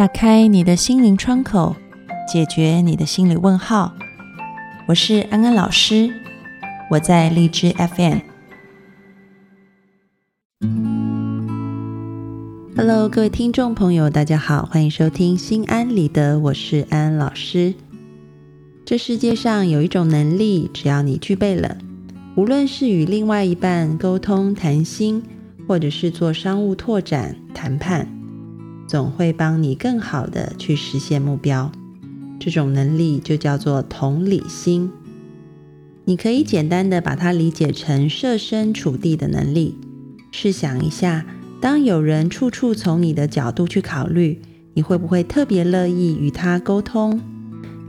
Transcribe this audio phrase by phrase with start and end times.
[0.00, 1.76] 打开你的心灵窗口，
[2.26, 3.94] 解决你的心理问号。
[4.88, 6.10] 我是安安老师，
[6.90, 8.20] 我在荔枝 FM。
[12.74, 17.74] Hello，各位听众朋友，大家好，欢迎收听心安理得，我是安安老师。
[18.86, 21.76] 这世界上有一种能力，只要你具备了，
[22.36, 25.22] 无论是与另外一半沟通谈心，
[25.68, 28.19] 或者是做商务拓展谈判。
[28.90, 31.70] 总会帮你更好的去实现目标，
[32.40, 34.90] 这种能力就叫做同理心。
[36.06, 39.78] 你可以简单的把它理解成设身处地的能力。
[40.32, 41.24] 试想一下，
[41.60, 44.42] 当有人处处从你的角度去考虑，
[44.74, 47.20] 你会不会特别乐意与他沟通，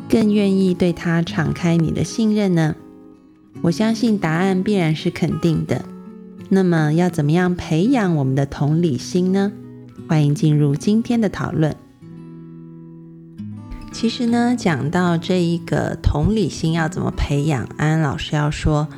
[0.07, 2.75] 更愿意对他敞开你的信任呢？
[3.63, 5.83] 我相信答案必然是肯定的。
[6.49, 9.51] 那么要怎么样培养我们的同理心呢？
[10.11, 11.73] 欢迎进入今天的讨论。
[13.93, 18.89] 其实呢，讲到这一个同理心要怎么培养，安安老师要说，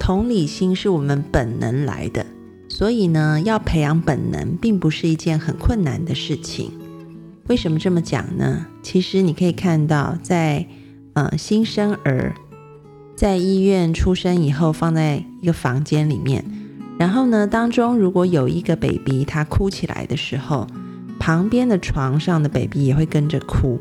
[0.00, 2.26] 同理心是我们本能来的，
[2.68, 6.72] 所以呢，要培养本能，并不是一件很困难的事情。
[7.46, 8.66] 为什么这么讲呢？
[8.82, 10.66] 其实你可以看到，在
[11.12, 12.34] 呃新生儿
[13.14, 16.44] 在医院出生以后，放在一个房间里面。
[17.00, 20.66] 然后呢，当中如果有一个 baby 他哭起来的时候，
[21.18, 23.80] 旁边的床上的 baby 也会跟着哭。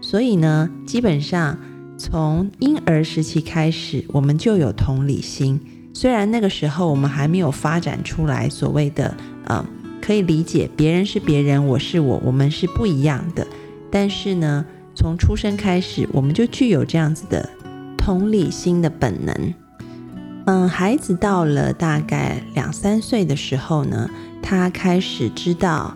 [0.00, 1.56] 所以呢，基本上
[1.96, 5.60] 从婴儿时期开始，我们就有同理心。
[5.94, 9.64] 虽然那个时候我们还没有发展出来所谓的呃，
[10.02, 13.46] 可以理解别人是别人，我是我，我们是不一样的。
[13.92, 17.48] 但是呢，从出生开始，我们就具有这样子的
[17.96, 19.54] 同理心的本能。
[20.46, 24.08] 嗯，孩子到了大概两三岁的时候呢，
[24.40, 25.92] 他开始知道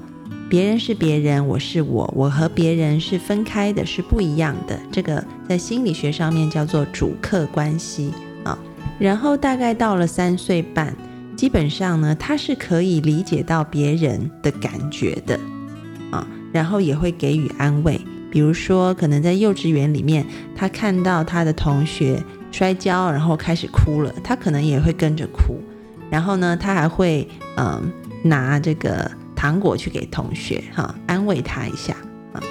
[0.49, 4.77] 别人是别人，我是我，我和别人是分开的，是不一样的。
[4.91, 8.59] 这个在心理学上面叫做主客关系啊。
[8.99, 10.93] 然后大概到了三岁半，
[11.37, 15.39] 基本上呢，他是可以理解到别人的感觉的
[16.11, 18.01] 啊，然后也会给予安慰。
[18.33, 20.27] 比如说，可能在幼稚园里面，
[20.57, 22.21] 他看到他的同学。
[22.51, 25.61] 摔跤，然后开始哭了，他可能也会跟着哭。
[26.11, 27.91] 然后呢，他还会嗯
[28.23, 31.95] 拿这个糖果去给同学哈，安慰他一下
[32.33, 32.43] 啊。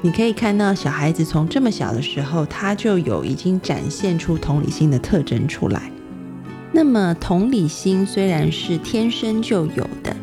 [0.00, 5.90] 你可以看到小孩子从这么小的时候，他就有已经展现出同理心的特征出来。
[6.72, 10.16] 那么同理心虽然是天生就有的，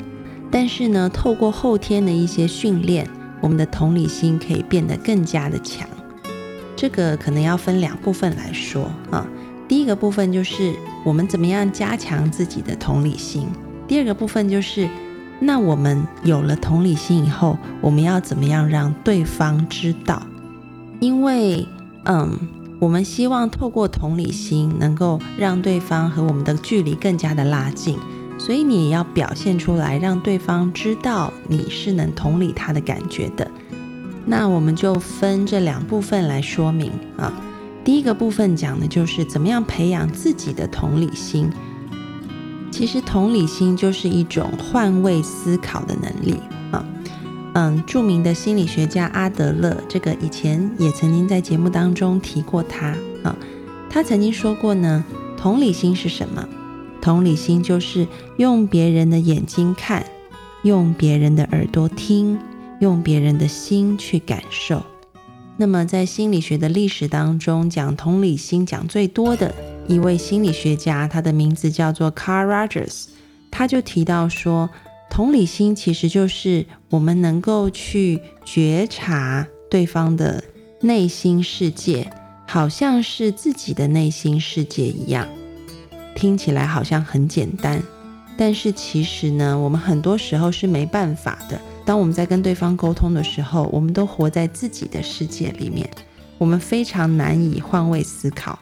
[0.52, 3.08] 但是呢，透过后天的一些训练，
[3.40, 5.88] 我们的同理心可以变得更加的强。
[6.82, 9.28] 这个可能要分两部分来说啊。
[9.68, 10.74] 第一个部分就是
[11.06, 13.46] 我们怎么样加强自己的同理心。
[13.88, 14.90] 第二个部分就是，
[15.40, 20.24] 那我们有了同理心以后，我们要怎么样让对方知道？
[21.00, 21.68] 因为，
[22.06, 22.36] 嗯，
[22.80, 27.96] 我们希望透过同理心能够让对方和我们的距离更加的拉近，
[28.40, 33.51] 所以你也要表现出来，让对方知道你是能同理他的感觉的。
[34.32, 37.34] 那我们就分这两部分来说明啊。
[37.84, 41.50] 第一个部分讲的就是怎么样培养自己的同理心。
[42.72, 46.40] 其实同理心就是一种换位思考的能力
[46.72, 46.86] 啊。
[47.56, 53.36] 嗯，著名的心理学家阿德勒，这个以前也曾经在节目当中提过他啊。
[53.90, 55.04] 他曾经说过呢，
[55.36, 56.48] 同理心是什么？
[57.02, 60.06] 同理心就是用别人的眼睛看，
[60.64, 62.40] 用别人的耳朵听。
[62.82, 64.84] 用别人的心去感受。
[65.58, 69.54] 那么，在心理学的历史当中，讲同理心讲最多的
[69.88, 73.06] 一位心理学家，他的名字叫做 Carl Rogers，
[73.52, 74.68] 他就提到说，
[75.12, 80.44] 同理心其实就是我们能够去觉察对方的
[80.82, 82.12] 内心世界，
[82.48, 85.28] 好像是自己的内心世界一样。
[86.16, 87.84] 听起来好像很简单，
[88.36, 91.62] 但是其实呢，我们很多时候是没办法的。
[91.84, 95.90] 当我们在跟对方沟通的时候，我们都活在自己的世界里面，
[96.38, 98.58] 我们非常难以换位思考，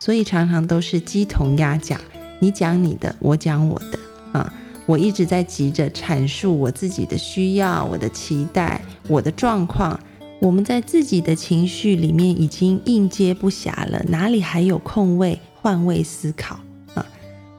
[0.00, 2.00] 所以常常都是鸡同鸭讲，
[2.40, 3.98] 你讲你的，我讲我的
[4.32, 4.52] 啊，
[4.86, 10.00] 我一直在急着阐述我自己的需要、我的期待、我的状况，
[10.40, 16.58] 我们在自己的情绪里面已经应接不暇了，哪里还有空位换位思考
[16.94, 17.06] 啊？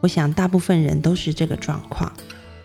[0.02, 2.12] 我想大部分人都是这个状况。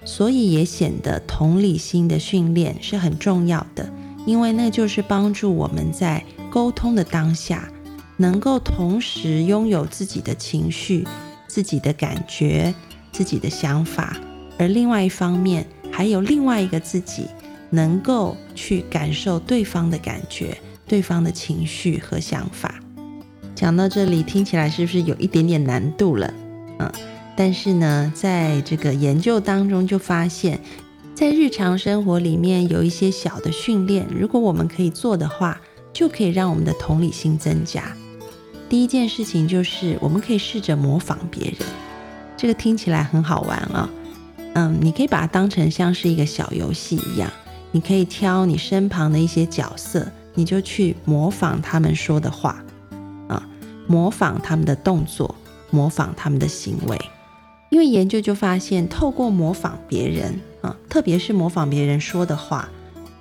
[0.09, 3.93] 所以也显得同理心的训练是很重要的，
[4.25, 7.69] 因为那就是帮助我们在沟通的当下，
[8.17, 11.07] 能够同时拥有自己的情绪、
[11.47, 12.75] 自己的感觉、
[13.13, 14.17] 自己的想法，
[14.59, 17.27] 而另外一方面还有另外一个自己
[17.69, 20.57] 能够去感受对方的感觉、
[20.87, 22.77] 对方的情绪和想法。
[23.55, 26.33] 讲到这里，听起来是不是有一点点难度了？
[26.79, 26.91] 嗯，
[27.39, 30.61] 但是呢，在这个研究当中就发现，
[31.15, 35.61] 在日常生活里面有一些小的训练，如果我们可以做的话，
[35.93, 37.97] 就可以让我们的同理心增加。
[38.69, 41.55] 第一件事情就是，我们可以试着模仿别人。
[42.37, 43.89] 这个听起来很好玩啊，
[44.55, 47.31] 嗯，你可以把它当成像是一个小游戏一样，
[47.71, 52.61] 你可以挑你身旁的一些角色，你就去模仿他们说的话
[53.29, 53.49] 啊。
[53.87, 55.33] 模仿他们的动作，
[55.71, 56.99] 模仿他们的行为，
[57.71, 62.69] 因为研究就发现，透过模仿别人啊，特别是模仿别人说的话，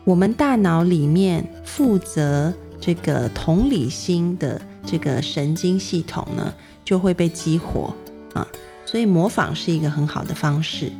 [0.03, 6.53] 我们大脑里面负责这个同理心的这个神经系统呢，
[6.85, 7.93] 就会被激活
[8.33, 8.47] 啊。
[8.85, 10.91] 所以模仿是一个很好的方式。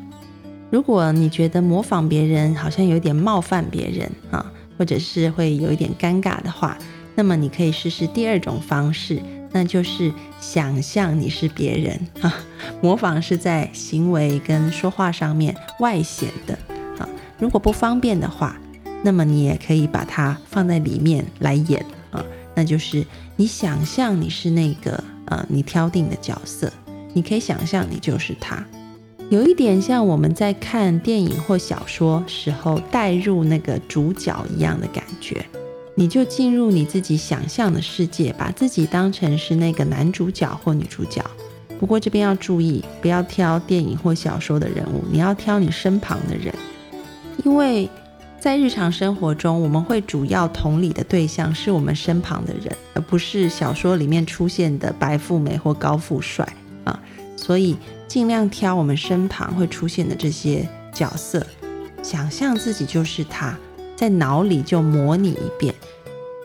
[0.69, 6.77] 如果你觉得模仿别人好像有点冒犯别人啊，或者是会有一点尴尬的话，
[7.15, 9.21] 那么你可以试试第二种方式。
[9.51, 12.33] 那就是想象你是别人啊，
[12.81, 16.57] 模仿是在行为跟说话上面外显的
[16.99, 17.07] 啊。
[17.39, 18.59] 如果不方便的话，
[19.03, 22.23] 那么你也可以把它放在里面来演啊。
[22.55, 23.05] 那就是
[23.35, 26.71] 你想象你是那个呃你挑定的角色，
[27.13, 28.65] 你可以想象你就是他，
[29.29, 35.45] 有一点像我们在看电影或小说时候带入那个主角一样的感觉。
[35.99, 41.25] 你就进入你自己想象的世界，把自己当成是那个男主角或女主角。
[41.79, 46.53] 不过这边要注意，不要挑电影或小说的人物，你要挑你身旁的人，
[47.44, 47.89] 因为
[48.39, 56.47] 在日常生活中，我们会主要同理的对象是我们身旁的人，而不是小说里面出现的白富美或高富帅
[56.83, 56.99] 啊。
[57.35, 57.75] 所以
[58.07, 61.44] 尽量挑我们身旁会出现的这些角色，
[62.03, 63.57] 想象自己就是他。
[63.97, 65.73] 在脑里就模拟一遍，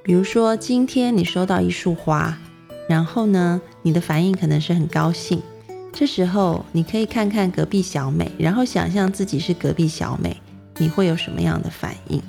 [0.02, 2.38] 比如说今天你收到一束花，
[2.88, 5.42] 然后呢，你的反应可能是很高兴。
[5.92, 10.34] 这时候你可以看看隔壁小美，然后想象自己是隔壁小美，
[10.78, 12.22] 你会有什么样的反应？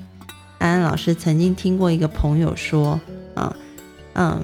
[0.58, 3.00] 安安老师曾经听过一个朋友说，
[3.34, 3.56] 啊，
[4.16, 4.44] 嗯，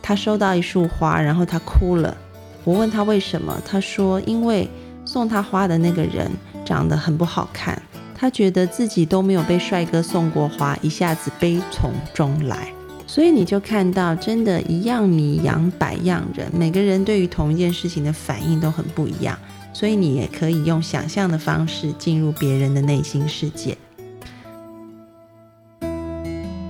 [0.00, 2.16] 他收到一束花，然后他哭了。
[2.62, 4.70] 我问他为什么，他说因为
[5.04, 6.30] 送他花的那个人
[6.64, 7.82] 长得很不好看。
[8.14, 12.72] 他觉得自己都没有被帅哥送过花，一下子悲从中来。
[13.06, 19.38] 所以你就看到，真的，一样米养百样人，每个人对于同一件事情的反应都很不一样。
[19.72, 23.76] 所以你也可以用想象的方式进入别人的内心世界。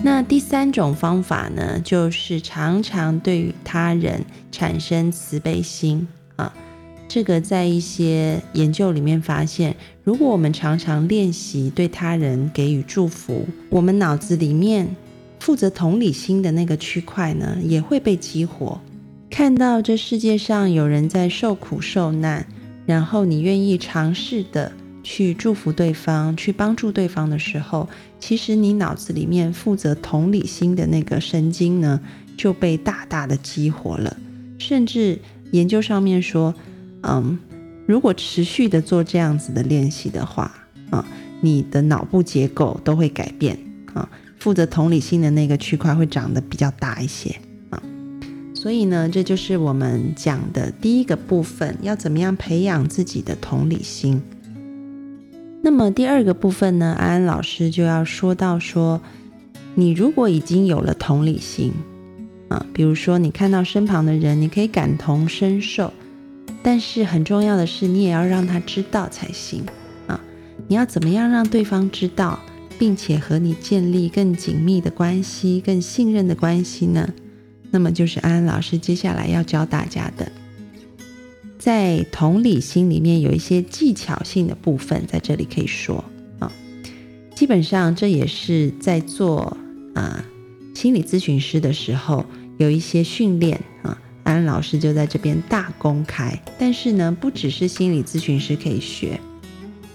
[0.03, 6.09] 那第三种方法呢，就是常常对他人产生慈悲心。
[7.07, 14.97] 这个在一些研究里面发现，如果我们常常练习对他人给予祝福，我们脑子里面
[15.39, 18.81] 负责同理心的那个区块呢，也会被激活。
[19.31, 22.47] 看到这世界上有人在受苦受难，
[22.85, 24.73] 然后你愿意尝试的
[25.05, 32.01] 去祝福对方、去帮助对方的时候，其实你脑子里面负责同理心的那个神经呢，
[32.37, 34.17] 就被大大的激活了。
[34.59, 35.21] 甚至
[35.53, 36.53] 研究上面说。
[37.07, 37.39] 嗯，
[37.87, 40.51] 如果持续的做这样子的练习的话，
[40.91, 41.05] 啊，
[41.41, 43.59] 你的脑部结构都会改变
[43.93, 44.09] 啊，
[44.39, 47.37] 负责同理心的那个区块会长得比较大一些
[47.71, 47.83] 啊，
[48.55, 54.23] 所以呢，这就是我们讲的第一个部分，要怎么样培养自己的同理心。
[55.63, 59.01] 那么第二个部分呢，安安老师就要说到说，
[59.75, 61.73] 你如果已经有了同理心
[62.49, 65.93] 啊，比如说你看到身旁的人，你可以感同身受。
[66.65, 69.63] 但是很重要的是，你也要让他知道才行
[70.07, 70.19] 啊！
[70.67, 72.41] 你要怎么样让对方知道，
[72.79, 77.07] 并且和你建立更紧密的关系、更信任的关系呢？
[77.71, 80.33] 那么就是安安老师接下来要教大家的，
[81.59, 86.03] 在同理心里面有一些技巧性的部分，在这里可以说
[86.39, 86.51] 啊。
[87.35, 89.55] 基本上这也是在做
[89.95, 90.25] 啊
[90.73, 92.25] 心理咨询师的时候
[92.57, 94.01] 有一些训练啊。
[94.25, 99.21] 安老师就在这边大公开，但是呢，不只是心理咨询师可以学，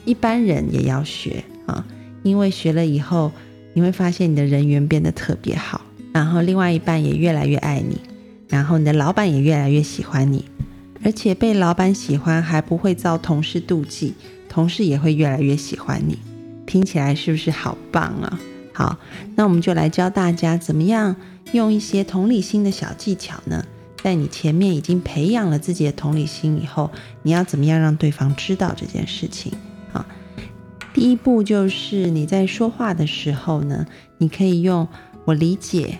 [0.06, 1.86] 一般人也要学啊，
[2.24, 3.32] 因为学了以后，
[3.74, 5.82] 你会发现你的人缘变得特别好，
[6.14, 8.00] 然后另外一半也越来越爱你，
[8.48, 10.46] 然后你的老板也越来越喜欢你，
[11.04, 14.14] 而且被老板喜欢还不会遭同事妒忌，
[14.48, 16.18] 同事也会越来越喜欢你，
[16.66, 18.40] 听起来是不是好棒啊？
[18.74, 18.98] 好，
[19.36, 21.16] 那我们就来教大家怎么样
[21.52, 23.66] 用一些同理心的小技巧呢？
[24.02, 26.90] 在你前面已经培养了自己的同理心以后，
[27.22, 29.52] 你要怎么样让对方知道这件事情
[29.92, 30.06] 啊？
[30.94, 33.86] 第一步就是你在说话的时候呢，
[34.18, 34.88] 你可以用
[35.26, 36.00] “我理解”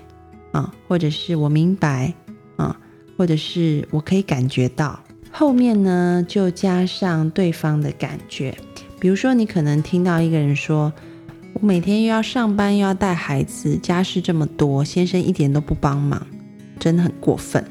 [0.52, 2.14] 啊，或者是我明白
[2.56, 2.76] 啊，
[3.18, 5.00] 或者是我可以感觉到。
[5.32, 8.58] 后面呢，就加上对方的感觉。
[9.00, 10.92] 比如说，你可能听到一个人说
[11.54, 16.26] ：“我每天又要上班，又要带孩子，家事这么多，先生一点都不帮忙，
[16.80, 17.64] 真的很过分。”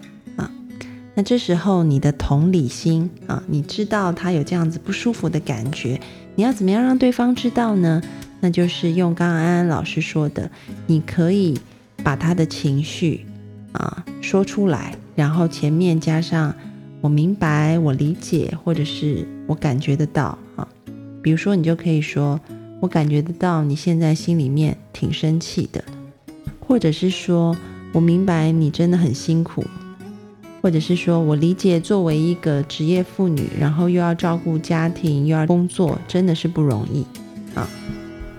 [1.19, 6.01] 那这时候你的同理心啊，你知道他有这样子不舒服的感觉，
[6.37, 8.01] 你要怎么样让对方知道呢？
[8.39, 10.49] 那就是用刚刚安安老师说的，
[10.87, 11.59] 你可以
[12.05, 13.27] 把他的情绪
[13.73, 16.55] 啊说出来，然后前面加上
[17.03, 20.69] “我明白”“我理解”或者是我感觉得到啊。
[21.21, 22.41] 比如说，你就可以说
[22.79, 25.83] ：“我感觉得到你现在心里面挺生气的。”
[26.65, 27.57] 或者是说
[27.93, 29.65] ：“我明白你真的很辛苦。”
[30.69, 37.07] 或者是说：“我理解作为一个职业妇女，然后又要照顾家庭，又要工作，真的是不容易
[37.55, 37.67] 啊。”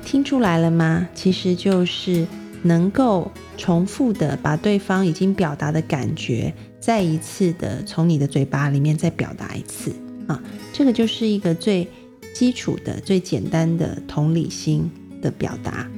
[0.05, 1.09] 听出来了吗？
[1.15, 2.27] 其实就是
[2.61, 9.91] 能够重复的把对方已经表达的感觉，再一次的从你的嘴巴里面再表达一次
[10.27, 10.39] 啊。
[10.71, 11.87] 这个就是一个最。
[12.31, 15.89] 基础的最简单的同理心的表达。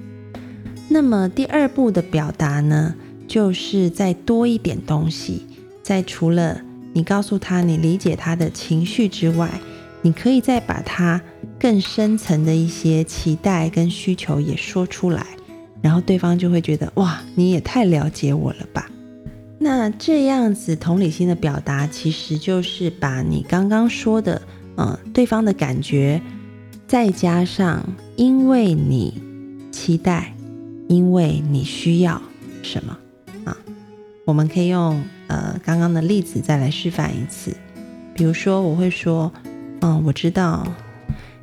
[0.88, 2.96] 那么第二步的表达呢，
[3.28, 5.46] 就是再多一点东西。
[5.92, 6.58] 在除了
[6.94, 9.50] 你告诉他你理解他的情绪之外，
[10.02, 11.22] 你可以再把他
[11.60, 15.28] 更深层的一些期待跟需求也说出来，
[15.82, 18.90] 然后对方就会觉得哇，你也太了解我了吧。
[19.60, 24.42] 那这样子同理心的表达，其实就是把你刚刚说的。
[24.78, 26.22] 嗯，对方的感觉，
[26.88, 27.84] 再加上
[28.16, 29.22] 因为你
[29.74, 30.34] 期待，
[30.88, 32.22] 因为你需要
[32.64, 32.98] 什么
[33.44, 33.58] 啊？
[34.26, 37.56] 我们可以用呃刚刚的例子再来示范一次。
[38.14, 39.32] 比如说，我会说，
[39.80, 40.68] 嗯，我知道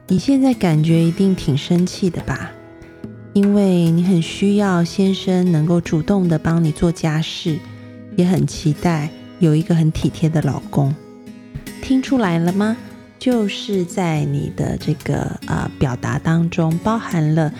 [0.06, 2.50] 你现在感觉一定挺生气的吧？
[3.32, 7.58] 因为你很需要先生能够主动的帮你做家事，
[8.16, 9.08] 也很期待
[9.38, 10.94] 有一个很体贴的老公。
[11.82, 12.76] 听出来了吗？
[13.18, 17.52] 就是在你的这个呃表达当中，包含了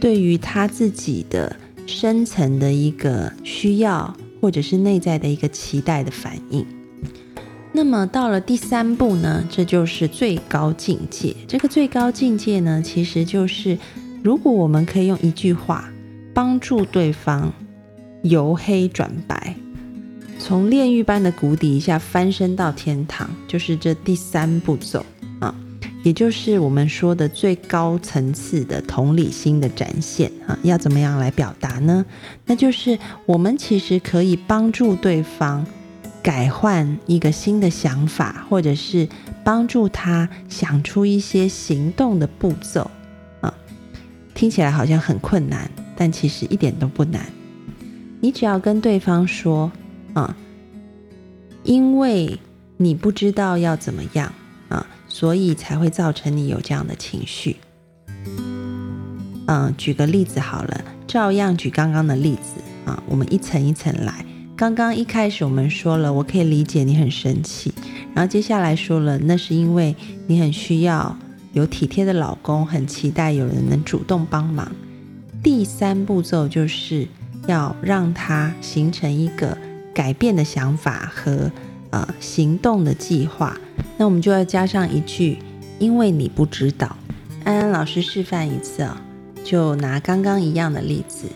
[0.00, 6.66] 对于他自己的深层的一个需要，或者是内在的一个期待的反应。
[7.70, 11.34] 那么到了第三步呢，这就是最高境界。
[11.46, 13.78] 这个最高境界呢，其实就是
[14.22, 15.88] 如果我们可以用一句话
[16.34, 17.52] 帮助对方
[18.24, 19.54] 由黑转白。
[20.38, 25.06] 从炼狱般的谷底一下翻身到天堂，就是这第三步骤，
[26.02, 30.58] 也就是我们说的最高层次的同理心的展现啊。
[30.62, 32.04] 要怎么样来表达呢？
[32.46, 35.66] 那就是我们其实可以帮助对方
[36.22, 39.08] 改换一个新的想法，或者是
[39.44, 42.90] 帮助他想出一些行动的步骤
[43.40, 43.52] 啊。
[44.34, 47.24] 听起来好像很困难，但其实一点都不难。
[48.20, 49.70] 你只要跟对方说。
[50.14, 50.36] 啊，
[51.62, 52.38] 因为
[52.76, 54.30] 你不知道要怎么样
[54.68, 57.58] 啊，所以才会造成你有这样的情绪。
[59.46, 64.24] 嗯，举个例子好了，照样举刚刚的例子啊，我们一层一层来。
[64.56, 67.74] 刚刚一开始我们说了，我可以理解你很生气，
[68.14, 69.94] 然后接下来说了，那是因为
[70.26, 71.14] 你很需要
[71.52, 74.72] 有体贴的老公，很期待有人能主动帮忙。
[75.42, 77.06] 第三步骤就是
[77.46, 79.58] 要让他形成一个。
[79.94, 81.52] 改变的想法和
[81.90, 83.54] 呃行动的计划，
[83.96, 85.38] 那我们就要加上一句，
[85.78, 86.96] 因为你不知道。
[87.44, 89.00] 安安老师示范一次啊，
[89.44, 91.26] 就拿刚刚一样的例子，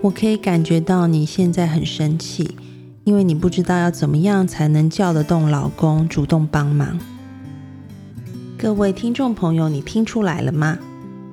[0.00, 2.56] 我可以感觉到你现在很生气，
[3.04, 6.98] 因为你不知道要怎么样才能叫得动老公主动帮忙。
[8.56, 10.78] 各位听众朋友，你听出来了吗？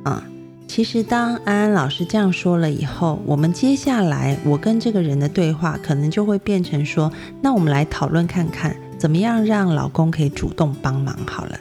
[0.04, 0.24] 啊。
[0.68, 7.12] 其实，当安安老师这样说了以后，我们接下来我跟这个人的对话，可能就会变成说：
[7.42, 11.58] 那我们来讨论看看，怎么样让老公可以主动帮忙好了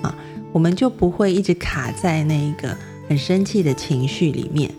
[0.00, 0.14] 啊？
[0.50, 2.74] 我们就不会一直卡在那个
[3.06, 4.70] 很生气的情绪里面，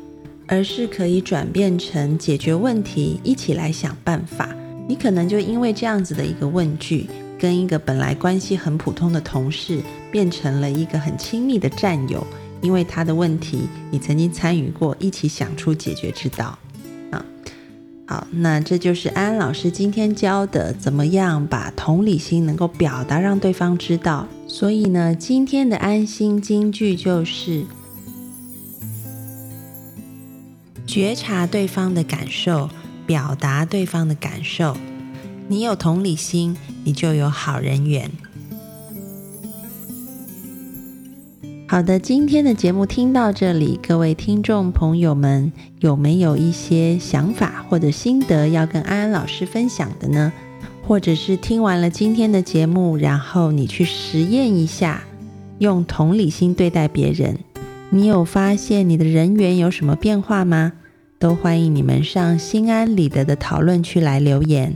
[0.47, 4.49] 而是可以转变成解决问题，一起来想办法。
[4.87, 7.07] 你可能就因为这样子的一个问句，
[7.39, 9.79] 跟一个本来关系很普通的同事，
[10.11, 12.25] 变成了一个很亲密的战友。
[12.61, 16.57] 因为他的问题，你曾经参与过，一起想出解决之道。
[18.11, 24.27] 好，那这就是安安老师今天教的，怎么样把同理心能够表达，让对方知道。
[24.47, 27.63] 所以呢，今天的安心金句就是
[30.85, 32.69] 觉察对方的感受，
[33.07, 34.75] 表达对方的感受。
[35.47, 38.11] 你有同理心，你就有好人缘。
[41.71, 50.33] 好的，今天的节目听到这里，各位听众朋友们有没有一些想法或者心得要跟安安老师分享的呢？
[50.85, 55.01] 或者是听完了今天的节目，然后你去实验一下，
[55.59, 57.37] 用同理心对待别人，
[57.89, 60.73] 你有发现你的人缘有什么变化吗？
[61.19, 64.75] 都欢迎你们上心安理得的讨论区来留言。